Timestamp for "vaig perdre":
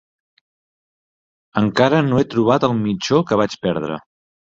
3.45-4.05